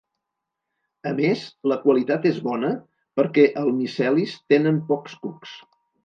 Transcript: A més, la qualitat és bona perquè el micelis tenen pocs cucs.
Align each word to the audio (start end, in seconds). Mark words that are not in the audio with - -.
A 1.09 1.11
més, 1.17 1.41
la 1.71 1.75
qualitat 1.83 2.25
és 2.29 2.39
bona 2.47 2.71
perquè 3.19 3.43
el 3.65 3.69
micelis 3.81 4.33
tenen 4.55 4.81
pocs 4.89 5.15
cucs. 5.27 5.53